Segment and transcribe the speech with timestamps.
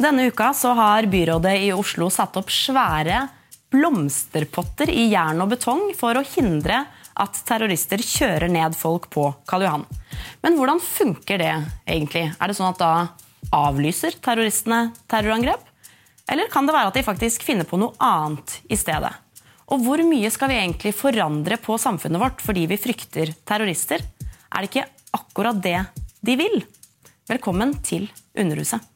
[0.00, 3.26] Denne uka så har byrådet i Oslo satt opp svære
[3.68, 6.78] blomsterpotter i jern og betong for å hindre
[7.20, 9.84] at terrorister kjører ned folk på Karl Johan.
[10.40, 11.52] Men hvordan funker det
[11.84, 12.30] egentlig?
[12.32, 12.94] Er det sånn at da
[13.58, 15.66] avlyser terroristene terrorangrep?
[16.32, 19.12] Eller kan det være at de faktisk finner på noe annet i stedet?
[19.68, 24.00] Og hvor mye skal vi egentlig forandre på samfunnet vårt fordi vi frykter terrorister?
[24.48, 24.88] Er det ikke
[25.20, 25.76] akkurat det
[26.24, 26.62] de vil?
[27.28, 28.89] Velkommen til Underhuset.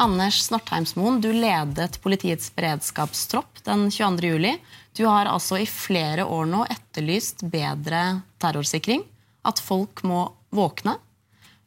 [0.00, 4.26] Anders Snortheimsmoen, du ledet politiets beredskapstropp den 22.
[4.26, 4.54] juli.
[4.96, 9.04] Du har altså i flere år nå etterlyst bedre terrorsikring.
[9.44, 10.22] At folk må
[10.56, 10.94] våkne.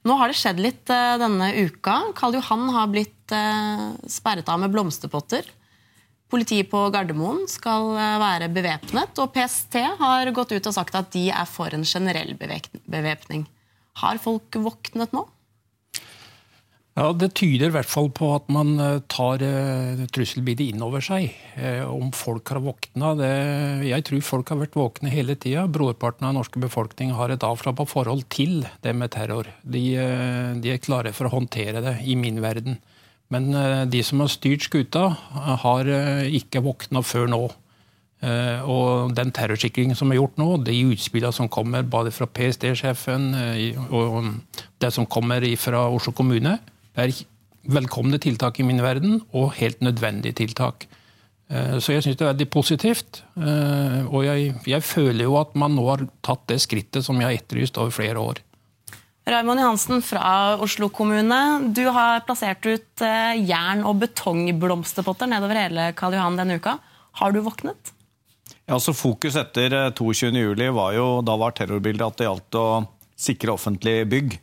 [0.04, 2.00] Nå har det skjedd litt uh, denne uka.
[2.18, 5.46] Karl Johan har blitt uh, sperret av med blomsterpotter.
[6.34, 11.14] Politiet på Gardermoen skal uh, være bevæpnet, og PST har gått ut og sagt at
[11.14, 13.46] de er for en generell bevæpning.
[14.02, 15.28] Har folk våknet nå?
[16.94, 21.02] Ja, Det tyder i hvert fall på at man eh, tar uh, trusselbildet inn over
[21.02, 21.32] seg.
[21.58, 23.16] Uh, om folk har våkna
[23.82, 25.66] Jeg tror folk har vært våkne hele tida.
[25.66, 29.50] Brorparten av den norske befolkning har et avslappa forhold til det med terror.
[29.64, 29.82] De,
[30.62, 32.78] de, er klare for å håndtere det, i min verden.
[33.34, 33.50] Men
[33.90, 35.08] de som har styrt skuta,
[35.64, 35.88] har
[36.30, 37.40] ikke våkna før nå.
[38.70, 43.32] Og den terrorsikringen som er gjort nå, de utspillene som kommer både fra PST-sjefen
[43.90, 44.30] og
[44.84, 46.60] det som kommer fra Oslo kommune,
[46.94, 47.24] det er
[47.74, 50.88] velkomne tiltak i min verden, og helt nødvendige tiltak.
[51.52, 53.22] Eh, så jeg syns det er veldig positivt.
[53.38, 57.30] Eh, og jeg, jeg, føler jo at man nå har tatt det skrittet som jeg
[57.30, 58.42] har etterlyst over flere år.
[59.24, 61.40] Raymond Johansen fra Oslo kommune.
[61.76, 66.78] Du har plassert ut eh, jern- og betongblomsterpotter nedover hele Karl Johan denne uka.
[67.22, 67.94] Har du våknet?
[68.68, 72.68] Ja, så Fokus etter 22.07 var jo da var terrorbildet at det gjaldt å
[73.20, 74.38] sikre offentlige bygg.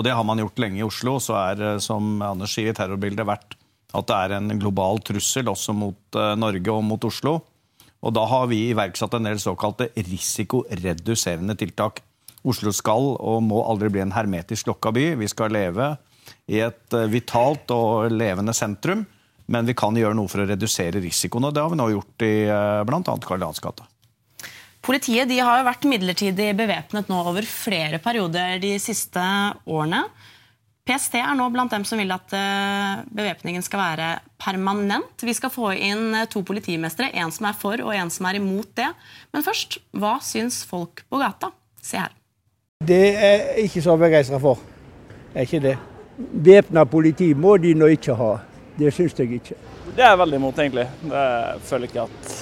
[0.00, 1.18] Og det har man gjort lenge i Oslo.
[1.20, 3.56] Så er, eh, som Anders sier, terrorbildet vært
[3.92, 7.40] at det er en global trussel også mot uh, Norge og mot Oslo.
[8.00, 11.98] Og da har vi iverksatt en del såkalte risikoreduserende tiltak.
[12.46, 15.06] Oslo skal og må aldri bli en hermetisk lokka by.
[15.20, 15.90] Vi skal leve
[16.46, 19.04] i et uh, vitalt og levende sentrum.
[19.50, 22.22] Men vi kan gjøre noe for å redusere risikoen, og det har vi nå gjort
[22.22, 22.34] i
[22.86, 23.02] bl.a.
[23.02, 23.88] Karl Johans gate.
[24.90, 29.22] Politiet de har jo vært midlertidig bevæpnet nå over flere perioder de siste
[29.70, 30.00] årene.
[30.82, 34.08] PST er nå blant dem som vil at eh, bevæpningen skal være
[34.42, 35.22] permanent.
[35.22, 38.40] Vi skal få inn eh, to politimestere, en som er for og en som er
[38.40, 38.88] imot det.
[39.30, 41.52] Men først, hva syns folk på gata?
[41.78, 42.10] Se her.
[42.82, 44.58] Det er jeg ikke så begeistra for.
[45.36, 45.76] Er ikke det.
[46.18, 48.32] Væpna politi må de nå ikke ha.
[48.74, 49.62] Det syns jeg ikke.
[49.94, 50.90] Det er jeg veldig imot, egentlig.
[51.14, 52.40] Jeg føler ikke at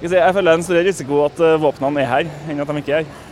[0.00, 2.80] jeg føler det er en større risiko at eh, våpnene er her, enn at de
[2.80, 3.26] ikke er her.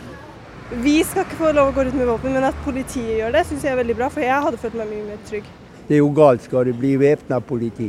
[0.83, 3.41] Vi skal ikke få lov å gå ut med våpen, men at politiet gjør det,
[3.49, 4.09] syns jeg er veldig bra.
[4.13, 5.47] For jeg hadde følt meg mye mer trygg.
[5.87, 7.87] Det er jo galt skal det bli væpna politi.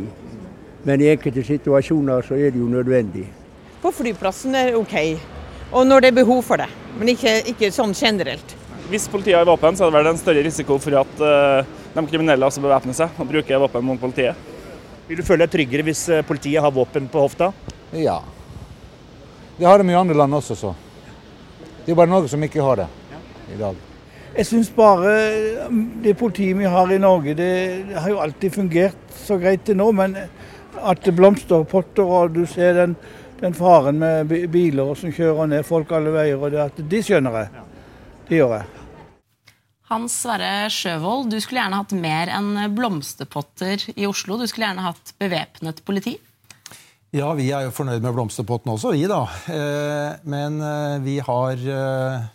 [0.89, 3.27] Men i enkelte situasjoner så er det jo nødvendig.
[3.83, 4.97] På flyplassen er det OK.
[5.77, 6.71] Og når det er behov for det.
[6.97, 8.57] Men ikke, ikke sånn generelt.
[8.89, 12.09] Hvis politiet har våpen, så er det vel en større risiko for at uh, de
[12.09, 14.49] kriminelle også bevæpner seg og bruker våpen mot politiet.
[15.05, 17.51] Vil du føle deg tryggere hvis eh, politiet har våpen på hofta?
[17.99, 18.21] Ja,
[19.61, 20.75] det har de i andre land også, så.
[21.85, 22.87] Det er bare Norge som ikke har det
[23.53, 23.77] i dag.
[24.33, 25.11] Jeg syns bare
[25.67, 27.51] um, det politiet vi har i Norge, det
[27.93, 29.91] har jo alltid fungert så greit til nå.
[29.93, 30.17] Men
[30.81, 32.95] at det blomster potter, og du ser den,
[33.43, 37.37] den faren med biler som kjører ned folk alle veier, og det at de skjønner
[37.43, 37.67] jeg.
[38.31, 38.71] Det gjør jeg.
[39.91, 44.41] Hans Sverre Sjøvold, du skulle gjerne hatt mer enn blomsterpotter i Oslo.
[44.41, 46.17] Du skulle gjerne hatt bevæpnet politi?
[47.11, 49.25] Ja, vi er jo fornøyd med blomsterpotten også, vi, da.
[49.51, 52.29] Eh, men eh, vi har eh,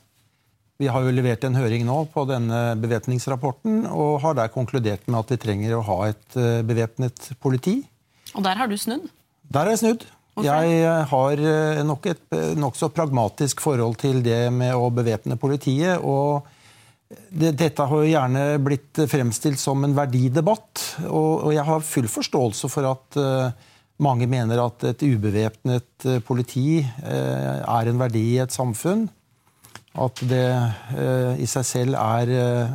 [0.76, 5.22] vi har jo levert en høring nå på denne bevæpningsrapporten og har der konkludert med
[5.22, 6.36] at vi trenger å ha et
[6.68, 7.78] bevæpnet politi.
[8.36, 9.06] Og der har du snudd?
[9.48, 10.04] Der har jeg snudd.
[10.44, 11.44] Jeg har
[11.88, 16.04] nok et nokså pragmatisk forhold til det med å bevæpne politiet.
[16.04, 16.44] og
[17.08, 20.84] det, dette har jo gjerne blitt fremstilt som en verdidebatt.
[21.08, 23.72] Og, og jeg har full forståelse for at uh,
[24.04, 29.08] mange mener at et ubevæpnet eh, politi eh, er en verdi i et samfunn.
[29.96, 32.32] At det eh, i seg selv er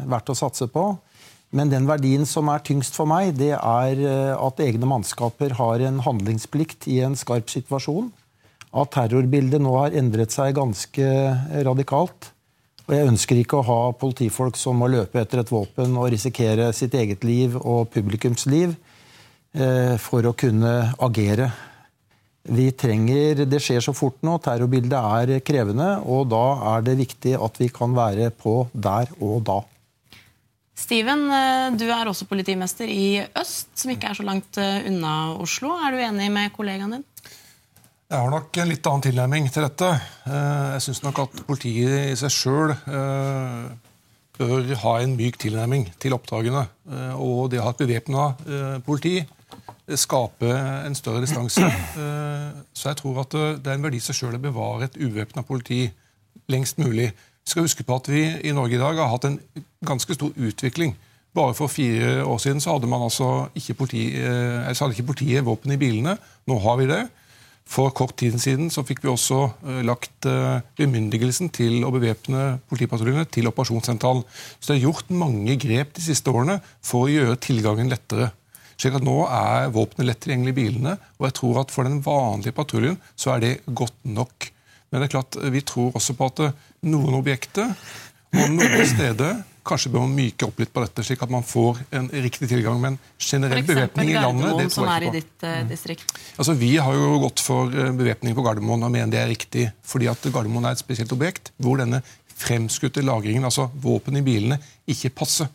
[0.08, 0.86] verdt å satse på.
[1.52, 4.00] Men den verdien som er tyngst for meg, det er
[4.36, 8.12] at egne mannskaper har en handlingsplikt i en skarp situasjon.
[8.70, 11.08] At terrorbildet nå har endret seg ganske
[11.66, 12.30] radikalt.
[12.86, 16.70] Og jeg ønsker ikke å ha politifolk som må løpe etter et våpen og risikere
[16.70, 18.78] sitt eget liv og publikums liv
[19.50, 21.48] for å kunne agere.
[22.50, 27.34] Vi trenger, Det skjer så fort nå, terrorbildet er krevende, og da er det viktig
[27.36, 29.58] at vi kan være på der og da.
[30.80, 35.36] Steven, eh, du er også politimester i Øst, som ikke er så langt eh, unna
[35.36, 35.74] Oslo.
[35.76, 37.04] Er du enig med kollegaen din?
[38.10, 39.90] Jeg har nok en litt annen tilnærming til dette.
[40.24, 42.74] Eh, jeg syns nok at politiet i seg sjøl
[44.40, 46.64] bør ha en myk tilnærming til oppdragene.
[47.20, 48.22] Og det å ha et bevæpna
[48.86, 49.18] politi
[49.98, 50.50] skape
[50.86, 51.66] en større distanse.
[52.74, 55.42] Så jeg tror at det er en verdi i seg sjøl å bevare et uvæpna
[55.46, 55.86] politi
[56.50, 57.10] lengst mulig.
[57.10, 59.38] Vi skal huske på at vi i Norge i dag har hatt en
[59.86, 60.94] ganske stor utvikling.
[61.34, 65.46] Bare for fire år siden så hadde, altså ikke, politi, eh, så hadde ikke politiet
[65.46, 66.16] våpen i bilene.
[66.46, 67.04] Nå har vi det.
[67.70, 69.44] For kort tid siden så fikk vi også
[69.86, 70.26] lagt
[70.78, 74.24] bemyndigelsen til å bevæpne politipatruljene til operasjonssentralen.
[74.58, 78.32] Så det er gjort mange grep de siste årene for å gjøre tilgangen lettere.
[78.80, 82.00] Slik at Nå er våpenet lett tilgjengelig i bilene, og jeg tror at for den
[82.04, 84.48] vanlige patruljen så er det godt nok.
[84.90, 86.46] Men det er klart, vi tror også på at
[86.88, 87.74] noen objekter
[88.30, 91.82] og noen steder kanskje bør man myke opp litt på dette, slik at man får
[91.96, 92.80] en riktig tilgang.
[92.82, 95.18] Men generell bevæpning i landet det tror jeg ikke på.
[95.18, 96.16] Ditt, uh, distrikt.
[96.36, 99.68] Altså, vi har jo gått for eh, bevæpning på Gardermoen og mener det er riktig.
[99.84, 102.02] fordi at Gardermoen er et spesielt objekt hvor denne
[102.40, 104.56] fremskutte lagringen, altså våpen i bilene,
[104.88, 105.50] ikke passer.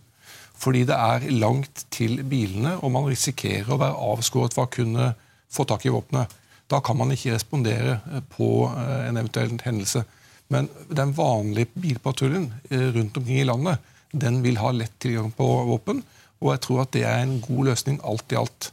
[0.57, 5.12] Fordi det er langt til bilene, og man risikerer å være avskåret fra å kunne
[5.52, 6.31] få tak i våpenet.
[6.72, 10.06] Da kan man ikke respondere eh, på en eventuell hendelse.
[10.54, 15.48] Men den vanlige bilpatruljen eh, rundt omkring i landet den vil ha lett tilgang på
[15.69, 16.02] våpen.
[16.44, 18.72] Og jeg tror at det er en god løsning alt i alt.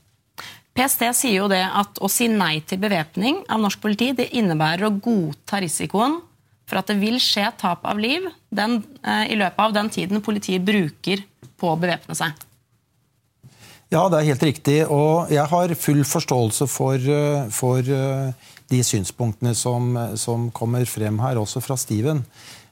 [0.73, 4.88] PST sier jo det at å si nei til bevæpning av norsk politi det innebærer
[4.88, 6.17] å godta risikoen
[6.69, 10.25] for at det vil skje tap av liv den, eh, i løpet av den tiden
[10.25, 11.20] politiet bruker
[11.62, 12.35] på å bevæpne seg.
[13.93, 14.79] Ja, det er helt riktig.
[14.91, 17.85] Og jeg har full forståelse for, eh, for
[18.73, 22.25] de synspunktene som, som, kommer frem her, også fra Steven.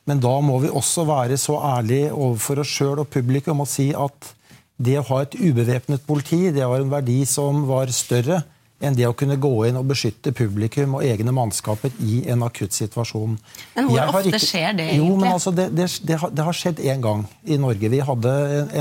[0.08, 3.90] Men da må vi også være så ærlige overfor oss sjøl og publikum og si
[3.92, 4.32] at
[4.80, 8.40] det å ha et ubevæpnet politi det var en verdi som var større
[8.80, 12.72] enn det å kunne gå inn og beskytte publikum og egne mannskaper i en akutt
[12.76, 13.36] situasjon.
[13.76, 14.40] Men hvor ofte ikke...
[14.40, 15.10] skjer det egentlig?
[15.10, 17.92] Jo, men altså, det, det, det, har, det har skjedd én gang i Norge.
[17.92, 18.32] Vi hadde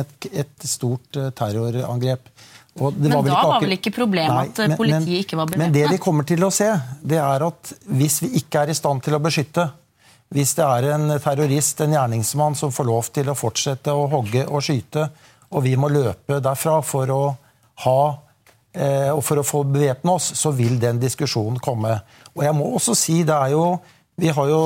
[0.04, 2.32] et, et stort eh, terrorangrep
[2.80, 5.66] men var da var vel ikke problemet at politiet men, ikke var bevæpnet?
[5.66, 6.70] Men det vi kommer til å se,
[7.02, 9.68] det er at hvis vi ikke er i stand til å beskytte
[10.30, 14.44] Hvis det er en terrorist, en gjerningsmann, som får lov til å fortsette å hogge
[14.46, 15.08] og skyte,
[15.50, 17.22] og vi må løpe derfra for å
[17.86, 18.02] ha
[18.70, 21.96] og for å få bevæpne oss, så vil den diskusjonen komme.
[22.36, 23.64] Og jeg må også si, det er jo
[24.20, 24.62] Vi har jo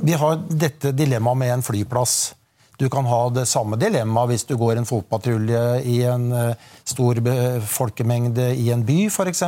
[0.00, 2.34] vi har dette dilemmaet med en flyplass.
[2.78, 7.18] Du kan ha det samme dilemmaet hvis du går en fotpatrulje i en eh, stor
[7.66, 9.42] folkemengde i en by, f.eks.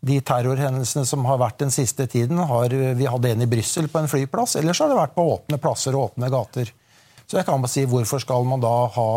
[0.00, 4.00] De terrorhendelsene som har vært den siste tiden, har vi hadde en i Brussel på
[4.00, 4.56] en flyplass.
[4.58, 6.72] Ellers har det vært på åpne plasser og åpne gater.
[7.28, 9.08] Så jeg kan bare si, hvorfor skal man da ha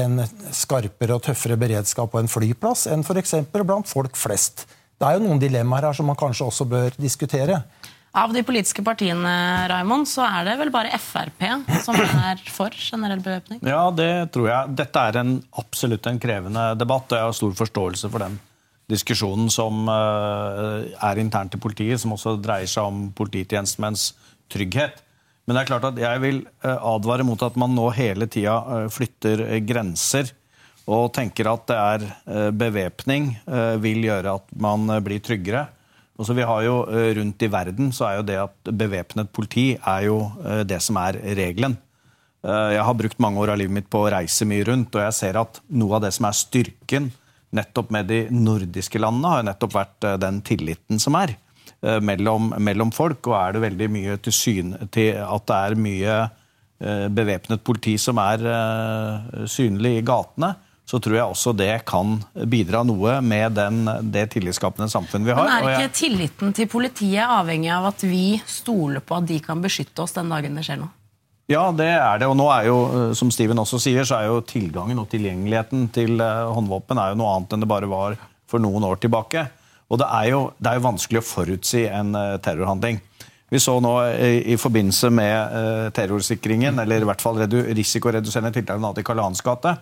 [0.00, 0.22] en
[0.54, 3.36] skarpere og tøffere beredskap på en flyplass enn f.eks.
[3.54, 4.66] blant folk flest?
[4.98, 7.62] Det er jo noen dilemmaer her som man kanskje også bør diskutere.
[8.14, 9.30] Av de politiske partiene
[9.66, 11.42] Raimond, så er det vel bare Frp
[11.82, 13.58] som er for generell bevæpning?
[13.66, 14.74] Ja, det tror jeg.
[14.78, 17.10] Dette er en, absolutt en krevende debatt.
[17.10, 18.38] og Jeg har stor forståelse for den
[18.90, 24.12] diskusjonen som uh, er internt i politiet, som også dreier seg om polititjenestemenns
[24.52, 25.00] trygghet.
[25.44, 28.56] Men det er klart at jeg vil uh, advare mot at man nå hele tida
[28.64, 30.32] uh, flytter grenser
[30.84, 33.30] og tenker at det er bevæpning
[33.80, 35.62] vil gjøre at man blir tryggere.
[36.14, 39.32] Og så vi har jo eh, Rundt i verden så er jo det at bevæpnet
[39.34, 41.76] politi er jo eh, det som er regelen.
[42.44, 45.06] Eh, jeg har brukt mange år av livet mitt på å reise mye rundt, og
[45.08, 47.10] jeg ser at noe av det som er styrken
[47.54, 51.36] nettopp med de nordiske landene, har jo nettopp vært den tilliten som er
[52.02, 53.26] mellom, mellom folk.
[53.30, 56.18] Og er det veldig mye til syn til at det er mye
[57.14, 58.42] bevæpnet politi som er
[59.48, 60.50] synlig i gatene,
[60.84, 62.18] så tror jeg også det kan
[62.50, 65.48] bidra noe med den, det tillitsskapende samfunnet vi har.
[65.48, 69.64] Men Er ikke tilliten til politiet avhengig av at vi stoler på at de kan
[69.64, 70.92] beskytte oss den dagen det skjer noe?
[71.50, 72.28] Ja, det er det.
[72.28, 72.76] Og nå er jo,
[73.16, 77.18] som Steven også sier, så er jo tilgangen og tilgjengeligheten til eh, håndvåpen er jo
[77.20, 78.16] noe annet enn det bare var
[78.48, 79.44] for noen år tilbake.
[79.94, 82.98] Og det er jo, det er jo vanskelig å forutsi en eh, terrorhandling.
[83.54, 88.98] Vi så nå i, i forbindelse med uh, terrorsikringen, eller i hvert fall risikoreduserende tiltak
[88.98, 89.76] i Karl Johans gate,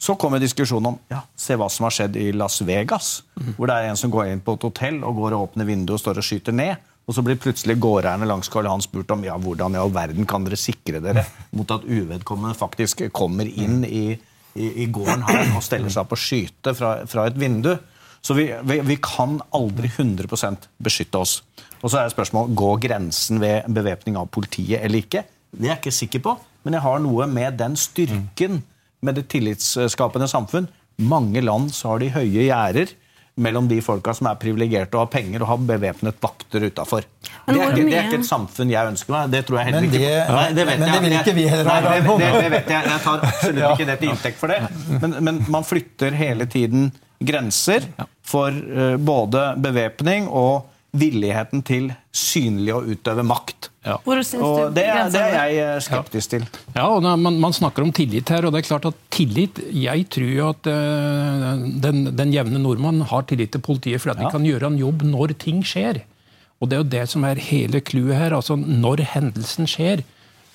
[0.00, 3.08] så kommer diskusjonen om ja, se hva som har skjedd i Las Vegas.
[3.34, 3.50] Mm.
[3.56, 5.96] Hvor det er en som går inn på et hotell og går og åpner vinduet
[5.98, 6.86] og står og skyter ned.
[7.10, 10.28] Og så blir plutselig gårdeierne langs Karl Johan spurt om ja, hvordan i all verden
[10.30, 11.26] kan dere sikre dere
[11.56, 14.14] mot at uvedkommende faktisk kommer inn i,
[14.54, 17.74] i, i gården her og steller seg opp og skyter fra, fra et vindu.
[18.22, 21.38] Så vi, vi, vi kan aldri 100% beskytte oss.
[21.80, 25.22] Og så er spørsmålet går grensen ved bevæpning av politiet eller ikke.
[25.50, 26.34] Det er jeg ikke sikker på,
[26.66, 28.60] men jeg har noe med den styrken
[29.00, 30.68] med det tillitsskapende samfunn.
[31.00, 32.92] Mange land så har de høye gjerder
[33.40, 37.06] mellom de folka som er privilegerte og har penger og har bevæpnet vakter utafor.
[37.48, 39.30] Det, det er ikke et samfunn jeg ønsker meg.
[39.32, 41.46] Det tror jeg heller Men det- ikke Nei, det vet men det vil ikke vi
[41.48, 42.90] heller ha, det, det, det vet jeg.
[42.92, 44.60] Jeg tar absolutt ikke det til inntekt for det.
[45.00, 47.86] Men, men man flytter hele tiden grenser
[48.26, 53.68] for eh, både bevæpning og villigheten til synlig å utøve makt.
[54.04, 56.46] Hvor syns Og det, er- det er jeg eh, skeptisk til.
[56.74, 59.60] Ja, og da, man, man snakker om tillit her, og det er klart at tillit
[59.72, 64.18] Jeg tror jo at eh, den, den jevne nordmann har tillit til politiet for at
[64.20, 66.02] de kan gjøre en jobb når ting skjer.
[66.60, 68.34] Og det er jo det som er hele clouet her.
[68.36, 70.02] altså Når hendelsen skjer,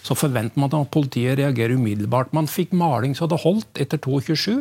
[0.05, 2.35] så forventer man at politiet reagerer umiddelbart.
[2.35, 4.59] Man fikk maling så det holdt etter 22.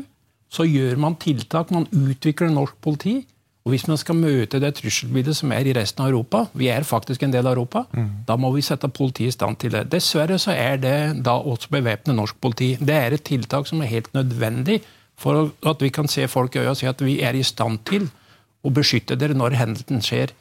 [0.55, 3.23] Så gjør man tiltak, man utvikler norsk politi.
[3.65, 6.85] Og hvis man skal møte det trusselbildet som er i resten av Europa, vi er
[6.85, 7.87] faktisk en del av Europa,
[8.29, 9.87] da må vi sette politiet i stand til det.
[9.95, 12.75] Dessverre så er det da også bevæpne norsk politi.
[12.77, 14.83] Det er et tiltak som er helt nødvendig
[15.17, 17.81] for at vi kan se folk i øya og si at vi er i stand
[17.89, 18.11] til
[18.65, 20.37] å beskytte dere når hendelsen skjer.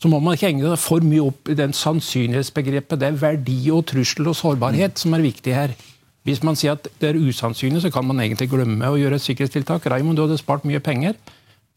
[0.00, 3.00] Så må man ikke henge for mye opp i den sannsynlighetsbegrepet.
[3.02, 5.74] Det er verdi og trussel og sårbarhet som er viktig her.
[6.30, 9.26] Hvis man sier at det er usannsynlig, så kan man egentlig glemme å gjøre et
[9.26, 9.86] sikkerhetstiltak.
[9.90, 11.18] Raymond, du hadde spart mye penger.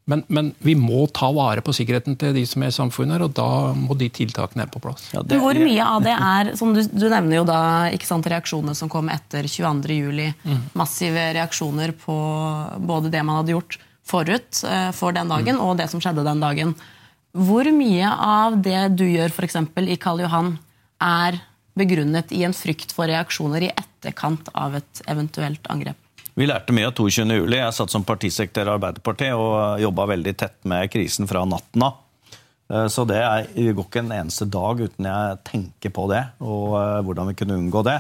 [0.04, 3.32] Men, men vi må ta vare på sikkerheten til de som er i samfunnet, og
[3.38, 5.06] da må de tiltakene være på plass.
[5.16, 7.60] Men hvor mye av det er som du, du nevner jo da
[7.96, 10.34] ikke sant, reaksjonene som kom etter 22.07.
[10.44, 10.60] Mm.
[10.76, 12.18] Massive reaksjoner på
[12.84, 15.64] både det man hadde gjort forut eh, for den dagen, Mm.
[15.64, 16.76] og det som skjedde den dagen.
[17.34, 20.58] Hvor mye av det du gjør eksempel, i Karl Johan,
[21.00, 21.40] er
[21.78, 25.98] begrunnet i en frykt for reaksjoner i etterkant av et eventuelt angrep?
[26.34, 27.28] Vi lærte mye av 22.
[27.38, 27.60] juli.
[27.60, 32.00] Jeg satt som partisekretær i Arbeiderpartiet og jobba veldig tett med krisen fra natten av.
[32.72, 36.74] Eh, Så det er, går ikke en eneste dag uten jeg tenker på det, og
[36.80, 38.00] eh, hvordan vi kunne unngå det.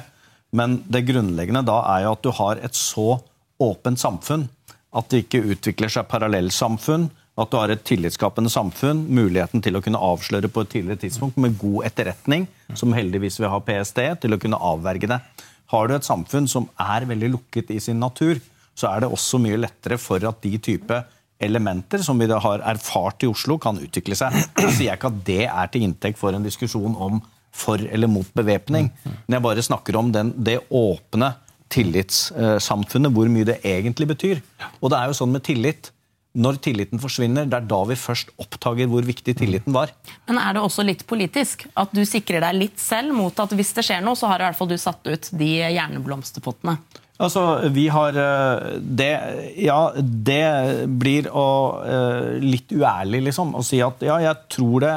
[0.53, 3.21] Men det grunnleggende da er jo at du har et så
[3.61, 4.47] åpent samfunn
[4.93, 7.07] at det ikke utvikler seg parallellsamfunn.
[7.33, 11.39] At du har et tillitsskapende samfunn, muligheten til å kunne avsløre på et tidligere tidspunkt
[11.41, 12.45] med god etterretning,
[12.77, 15.17] som heldigvis vil ha PST, til å kunne avverge det.
[15.73, 18.37] Har du et samfunn som er veldig lukket i sin natur,
[18.77, 20.99] så er det også mye lettere for at de type
[21.43, 24.35] elementer som vi da har erfart i Oslo, kan utvikle seg.
[24.61, 27.17] Jeg sier ikke at det er til inntekt for en diskusjon om
[27.53, 28.91] for eller mot bevæpning.
[29.25, 31.33] Men jeg bare snakker om den, det åpne
[31.73, 34.41] tillitssamfunnet, hvor mye det egentlig betyr.
[34.81, 35.89] Og det er jo sånn med tillit.
[36.33, 39.91] Når tilliten forsvinner, det er da vi først oppdager hvor viktig tilliten var.
[40.25, 41.67] Men er det også litt politisk?
[41.77, 44.47] At du sikrer deg litt selv mot at hvis det skjer noe, så har i
[44.47, 46.79] hvert fall du satt ut de hjerneblomsterpottene?
[47.21, 49.13] Altså, vi har eh, det
[49.61, 51.47] Ja, det blir å
[51.85, 54.95] eh, litt uærlig, liksom, å si at ja, jeg tror det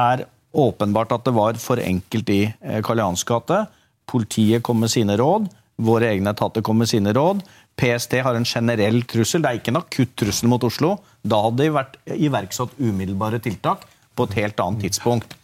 [0.00, 3.66] er åpenbart at det var for enkelt i eh, Karl Johans gate.
[4.10, 5.50] Politiet kom med sine råd.
[5.80, 7.44] Våre egne etater kom med sine råd.
[7.80, 9.42] PST har en generell trussel.
[9.42, 10.96] Det er ikke en akutt trussel mot Oslo.
[11.22, 15.36] Da hadde det vært iverksatt umiddelbare tiltak på et helt annet tidspunkt.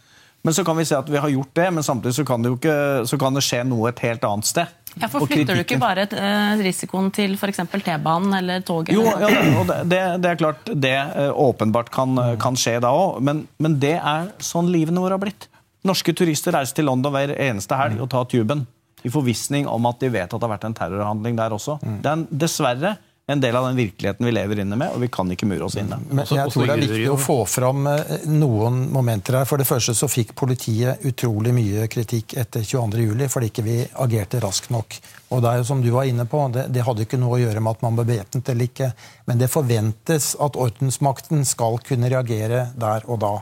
[0.45, 2.51] Men så kan vi se at vi har gjort det, men samtidig så kan det,
[2.53, 2.75] jo ikke,
[3.09, 4.75] så kan det skje noe et helt annet sted.
[4.97, 7.59] Ja, for Flytter du ikke bare eh, risikoen til f.eks.
[7.73, 8.95] T-banen eller toget?
[8.95, 9.27] Jo, ja,
[9.59, 13.43] og det, det, det er klart det eh, åpenbart kan, kan skje da òg, men,
[13.61, 15.49] men det er sånn livene våre har blitt.
[15.85, 18.65] Norske turister reiser til London hver eneste helg og tar tuben.
[19.07, 21.79] I forvissning om at de vet at det har vært en terrorhandling der også.
[21.81, 22.97] Det er en, dessverre
[23.29, 25.75] en del av den virkeligheten vi lever inne med, og vi kan ikke mure oss
[25.75, 25.97] inne.
[26.07, 29.49] Men jeg tror det er viktig å få fram eh, noen momenter her.
[29.49, 33.25] For det første så fikk politiet utrolig mye kritikk etter 22.07.
[33.33, 34.95] fordi ikke vi agerte raskt nok.
[35.35, 37.41] Og det er jo som du var inne på, det, det hadde ikke noe å
[37.41, 38.89] gjøre med at man ble bevæpnet eller ikke.
[39.27, 43.35] Men det forventes at ordensmakten skal kunne reagere der og da.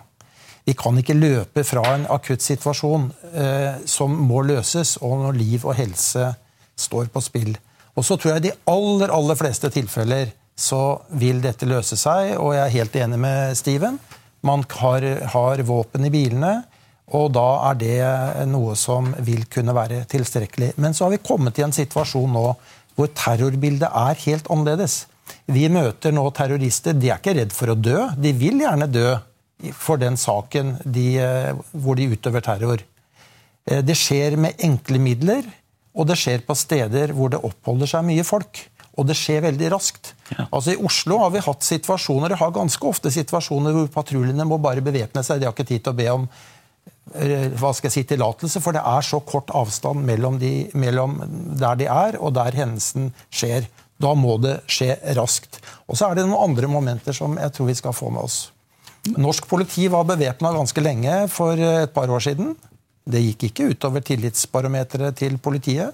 [0.65, 5.65] Vi kan ikke løpe fra en akutt situasjon eh, som må løses, og når liv
[5.67, 6.31] og helse
[6.75, 7.53] står på spill.
[7.95, 12.33] Og så tror jeg i de aller, aller fleste tilfeller så vil dette løse seg,
[12.39, 13.99] og jeg er helt enig med Steven.
[14.45, 15.05] Man har,
[15.35, 16.55] har våpen i bilene,
[17.13, 20.73] og da er det noe som vil kunne være tilstrekkelig.
[20.81, 22.47] Men så har vi kommet i en situasjon nå
[22.95, 25.03] hvor terrorbildet er helt annerledes.
[25.51, 26.95] Vi møter nå terrorister.
[26.97, 28.07] De er ikke redd for å dø.
[28.17, 29.11] De vil gjerne dø
[29.73, 31.05] for den saken de,
[31.71, 32.83] hvor de utøver terror.
[33.65, 35.43] Eh, Det skjer med enkle midler,
[35.95, 38.65] og det skjer på steder hvor det oppholder seg mye folk.
[38.95, 40.13] Og det skjer veldig raskt.
[40.47, 44.57] Altså I Oslo har vi hatt situasjoner, det har ganske ofte situasjoner hvor patruljene må
[44.63, 45.41] bare bevæpne seg.
[45.41, 46.27] De har ikke tid til å be om
[47.15, 51.17] eh, hva skal jeg si, tillatelse, for det er så kort avstand mellom, de, mellom
[51.59, 53.67] der de er og der hendelsen skjer.
[53.99, 55.59] Da må det skje raskt.
[55.87, 58.39] Og så er det noen andre momenter som jeg tror vi skal få med oss.
[59.13, 62.55] Norsk politi var bevæpna ganske lenge for et par år siden.
[63.05, 65.93] Det gikk ikke utover tillitsbarometeret til politiet.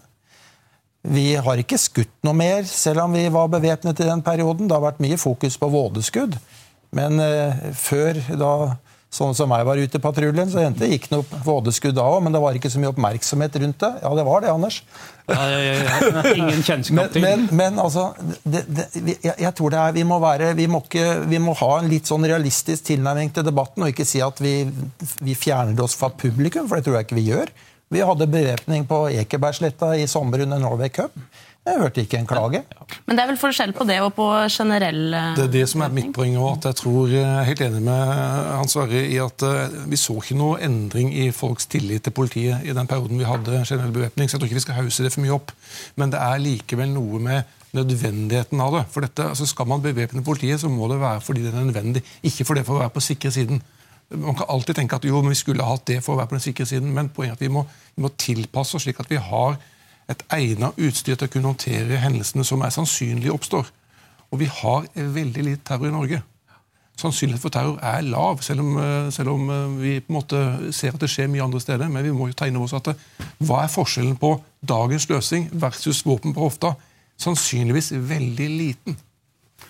[1.01, 4.69] Vi har ikke skutt noe mer, selv om vi var bevæpnet i den perioden.
[4.69, 6.37] Det har vært mye fokus på vådeskudd.
[6.95, 8.51] Men eh, før da
[9.11, 12.21] sånn som meg var ute i patruljen, så hendte det gikk noe vådeskudd da òg,
[12.23, 13.89] men det var ikke så mye oppmerksomhet rundt det.
[14.05, 14.77] Ja, det var det, Anders.
[15.27, 17.25] Ja, jeg, jeg, ingen kjennskap til.
[17.25, 18.05] Men, men, men altså,
[18.43, 21.57] det, det, jeg, jeg, tror det er, vi må, være, vi, må ikke, vi må
[21.59, 24.55] ha en litt sånn realistisk tilnærming til debatten, og ikke si at vi,
[25.19, 27.51] vi fjerner oss fra publikum, for det tror jeg ikke vi gjør.
[27.91, 31.11] Vi hadde bevæpning på Ekebergsletta i sommer under Norway Cup.
[31.61, 32.63] Jeg hørte ikke en klage.
[33.05, 35.93] Men det er vel forskjell på det og på generell Det er det som er
[35.93, 36.65] mitt poeng òg.
[36.65, 38.13] Jeg tror jeg er helt enig med
[38.57, 42.65] Hans Sverre i at eh, vi så ikke noe endring i folks tillit til politiet
[42.65, 44.25] i den perioden vi hadde generell bevæpning.
[44.25, 45.53] Så jeg tror ikke vi skal hause det for mye opp.
[46.01, 48.81] Men det er likevel noe med nødvendigheten av det.
[48.91, 52.01] For dette, altså Skal man bevæpne politiet, så må det være fordi det er nødvendig,
[52.23, 53.61] ikke for det for å være på sikre siden.
[54.09, 56.39] Man kan alltid tenke at jo, men vi skulle hatt det for å være på
[56.39, 57.63] den sikre siden, men poenget er at vi må,
[57.95, 59.61] vi må tilpasse oss slik at vi har
[60.11, 63.69] et egnet utstyr til å kunne håndtere hendelsene som er sannsynlig oppstår.
[64.31, 66.21] Og vi har veldig lite terror i Norge.
[67.01, 68.77] Sannsynligheten for terror er lav, selv om,
[69.11, 69.49] selv om,
[69.79, 70.41] vi på en måte
[70.75, 71.89] ser at det skjer mye andre steder.
[71.91, 72.97] Men vi må jo tegne oss at det,
[73.41, 76.75] hva er forskjellen på dagens løsning versus våpen på hofta?
[77.21, 78.99] Sannsynligvis veldig liten.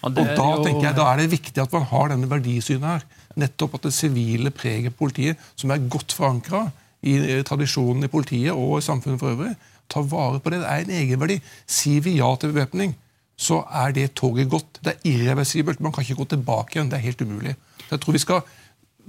[0.01, 0.61] Og, og da jo...
[0.65, 3.95] tenker jeg, da er det viktig at man har denne verdisynet her nettopp at det
[3.95, 6.65] sivile preger politiet, som er godt forankra
[7.07, 9.53] i tradisjonen i politiet og i samfunnet for øvrig,
[9.91, 10.61] ta vare på det.
[10.63, 11.37] Det er en egenverdi.
[11.69, 12.95] Sier vi ja til bevæpning,
[13.41, 14.81] så er det toget gått.
[14.83, 15.81] Det er irreversibelt.
[15.83, 16.91] Man kan ikke gå tilbake igjen.
[16.91, 17.55] Det er helt umulig.
[17.85, 18.43] Så jeg tror vi skal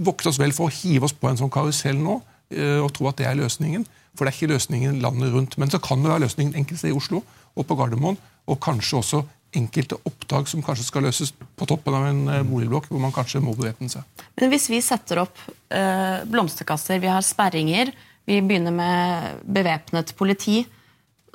[0.02, 2.16] vokte oss vel for å hive oss på en sånn karusell nå
[2.54, 3.84] eh, og tro at det er løsningen.
[4.16, 5.58] For det er ikke løsningen landet rundt.
[5.60, 7.22] Men så kan det være løsningen enkelte steder i Oslo
[7.52, 8.16] og på Gardermoen,
[8.48, 9.18] og kanskje også
[9.56, 13.42] enkelte oppdrag som kanskje skal løses på toppen av en eh, boligblokk, hvor man kanskje
[13.44, 14.24] må bevæpne seg.
[14.40, 17.92] Men hvis vi setter opp øh, blomsterkasser, vi har sperringer,
[18.28, 20.62] vi begynner med bevæpnet politi,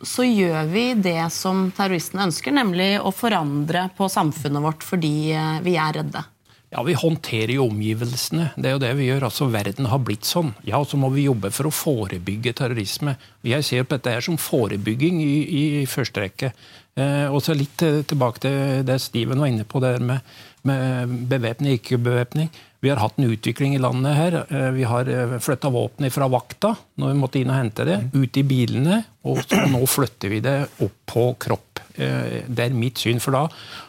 [0.06, 5.62] så gjør vi det som terroristene ønsker, nemlig å forandre på samfunnet vårt fordi eh,
[5.66, 6.24] vi er redde.
[6.70, 8.50] Ja, Vi håndterer jo omgivelsene.
[8.60, 9.30] Det er jo det vi gjør.
[9.30, 10.52] altså Verden har blitt sånn.
[10.68, 13.16] Ja, Så må vi jobbe for å forebygge terrorisme.
[13.48, 15.38] Jeg ser på dette her som forebygging i,
[15.82, 16.52] i første rekke.
[17.00, 20.36] Eh, og så litt tilbake til det Steven var inne på, det med,
[20.68, 22.52] med bevæpning, ikke bevæpning.
[22.80, 24.36] Vi har hatt en utvikling i landet her.
[24.50, 27.98] Eh, vi har eh, flytta våpenet fra vakta når vi måtte inn og hente det,
[28.14, 29.02] ut i bilene.
[29.26, 29.42] Og
[29.74, 31.82] nå flytter vi det opp på kropp.
[31.96, 33.22] Eh, det er mitt syn.
[33.24, 33.48] For da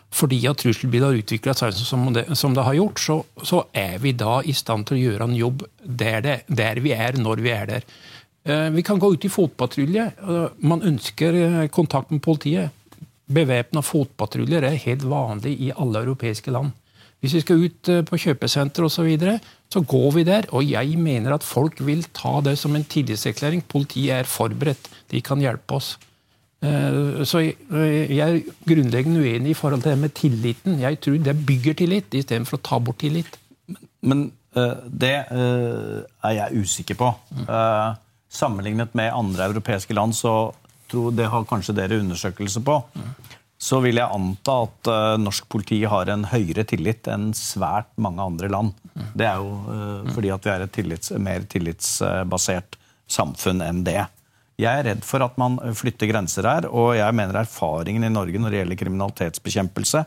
[0.09, 3.99] fordi at trusselbildet har utvikla seg som det, som det, har gjort, så, så, er
[4.01, 7.43] vi da i stand til å gjøre en jobb der, det, der vi er, når
[7.45, 7.85] vi er der.
[8.73, 10.07] Vi kan gå ut i fotpatrulje.
[10.65, 11.37] Man ønsker
[11.69, 12.73] kontakt med politiet.
[13.29, 16.73] Bevæpna fotpatruljer er helt vanlig i alle europeiske land.
[17.21, 19.39] Hvis vi skal ut eh, på kjøpesenter osv., så, videre,
[19.73, 20.47] så går vi der.
[20.55, 23.65] Og jeg mener at folk vil ta det som en tillitserklæring.
[23.69, 24.91] Politiet er forberedt.
[25.11, 25.97] De kan hjelpe oss.
[26.63, 30.81] Eh, så jeg er grunnleggende uenig i forhold til det med tilliten.
[30.81, 33.39] Jeg tror det bygger tillit istedenfor å ta bort tillit.
[34.03, 34.31] Men
[34.89, 37.11] det er jeg usikker på.
[38.33, 40.33] Sammenlignet med andre europeiske land, så
[40.91, 42.79] tror det har kanskje dere undersøkelse på,
[43.59, 48.51] så vil jeg anta at norsk politi har en høyere tillit enn svært mange andre
[48.53, 48.77] land.
[49.19, 52.79] Det er jo fordi at vi er et tillits, mer tillitsbasert
[53.11, 53.99] samfunn enn det.
[54.59, 58.39] Jeg er redd for at man flytter grenser her, og jeg mener erfaringen i Norge
[58.43, 60.05] når det gjelder kriminalitetsbekjempelse,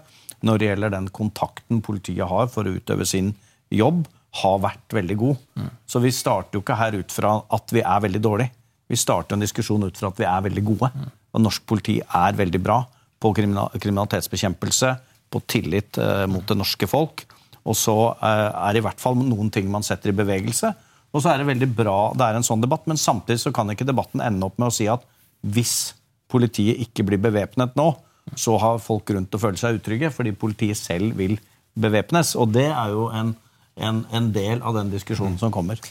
[0.47, 3.33] når det gjelder den kontakten politiet har for å utøve sin
[3.71, 4.05] jobb,
[4.41, 5.43] har vært veldig god.
[5.59, 5.69] Mm.
[5.87, 8.55] Så vi starter jo ikke her ut fra at vi er veldig dårlige.
[8.91, 10.91] Vi starter en diskusjon ut fra at vi er veldig gode.
[10.95, 11.09] Mm.
[11.31, 12.81] Og norsk politi er veldig bra
[13.21, 14.95] på kriminalitetsbekjempelse,
[15.31, 17.25] på tillit eh, mot det norske folk.
[17.61, 20.73] Og så eh, er det i hvert fall noen ting man setter i bevegelse.
[21.11, 23.69] Og så er det veldig bra det er en sånn debatt, men samtidig så kan
[23.71, 25.03] ikke debatten ende opp med å si at
[25.41, 25.93] hvis
[26.31, 27.91] politiet ikke blir bevæpnet nå,
[28.37, 31.37] så har folk rundt å føle seg utrygge fordi politiet selv vil
[31.79, 32.35] bevæpnes.
[32.39, 33.33] Og det er jo en,
[33.75, 35.81] en, en, del av den diskusjonen som kommer.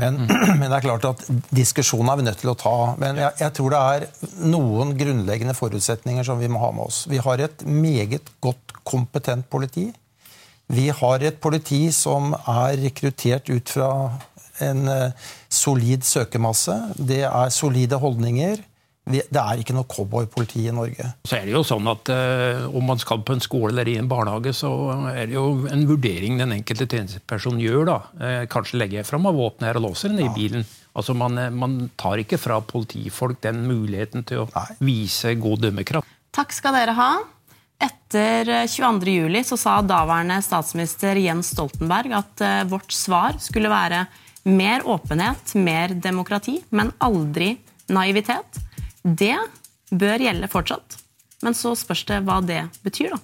[0.00, 0.20] Men,
[0.58, 1.24] men, det er klart at
[1.54, 2.76] diskusjonen er vi nødt til å ta.
[3.00, 4.06] Men jeg, jeg, tror det er
[4.52, 7.04] noen grunnleggende forutsetninger som vi må ha med oss.
[7.10, 9.90] Vi har et meget godt kompetent politi.
[10.70, 13.90] Vi har et politi som er rekruttert ut fra
[14.62, 16.76] en eh, solid søkemasse.
[16.94, 18.62] Det er solide holdninger.
[19.10, 21.08] Det er ikke noe cowboypoliti i Norge.
[21.26, 23.96] Så er det jo sånn at eh, Om man skal på en skole eller i
[24.00, 24.70] en barnehage, så
[25.12, 27.82] er det jo en vurdering den enkelte tjenesteperson gjør.
[27.90, 27.98] da.
[28.20, 30.64] Eh, kanskje legger jeg fram av våpenet her og låser den i bilen.
[30.96, 34.66] Altså man, man, tar ikke fra politifolk den muligheten til å Nei.
[34.82, 36.16] vise god dømmekraft.
[36.34, 37.12] Takk skal dere ha.
[37.80, 44.04] Etter 22.07 så sa daværende statsminister Jens Stoltenberg at eh, vårt svar skulle være
[44.50, 47.54] mer åpenhet, mer demokrati, men aldri
[47.92, 48.60] naivitet.
[49.02, 49.36] Det
[49.90, 50.98] bør gjelde fortsatt.
[51.44, 53.20] Men så spørs det hva det betyr, da.